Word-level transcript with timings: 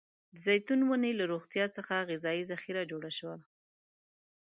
د 0.33 0.35
زیتون 0.45 0.79
ونې 0.85 1.11
له 1.19 1.25
روغتيا 1.31 1.65
څخه 1.77 2.05
غذايي 2.09 2.43
ذخیره 2.51 2.83
جوړه 2.91 3.11
شوه. 3.17 3.35